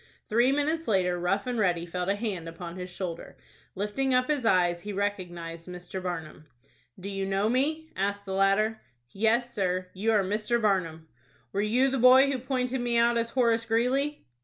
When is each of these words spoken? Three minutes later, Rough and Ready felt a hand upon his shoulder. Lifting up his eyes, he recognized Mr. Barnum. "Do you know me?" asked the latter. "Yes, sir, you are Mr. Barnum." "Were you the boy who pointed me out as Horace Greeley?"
Three 0.29 0.51
minutes 0.51 0.87
later, 0.87 1.19
Rough 1.19 1.45
and 1.45 1.59
Ready 1.59 1.85
felt 1.85 2.09
a 2.09 2.15
hand 2.15 2.49
upon 2.49 2.75
his 2.75 2.89
shoulder. 2.89 3.37
Lifting 3.75 4.15
up 4.15 4.29
his 4.31 4.47
eyes, 4.47 4.81
he 4.81 4.93
recognized 4.93 5.67
Mr. 5.67 6.01
Barnum. 6.01 6.47
"Do 6.99 7.07
you 7.07 7.23
know 7.27 7.47
me?" 7.47 7.91
asked 7.95 8.25
the 8.25 8.33
latter. 8.33 8.81
"Yes, 9.11 9.53
sir, 9.53 9.91
you 9.93 10.11
are 10.11 10.23
Mr. 10.23 10.59
Barnum." 10.59 11.07
"Were 11.53 11.61
you 11.61 11.89
the 11.89 11.99
boy 11.99 12.31
who 12.31 12.39
pointed 12.39 12.81
me 12.81 12.97
out 12.97 13.15
as 13.15 13.29
Horace 13.29 13.67
Greeley?" 13.67 14.25